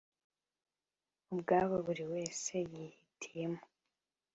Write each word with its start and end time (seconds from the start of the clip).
ubwabo 1.33 1.75
buri 1.85 2.03
wese 2.13 2.53
yihitiyemo 2.71 3.61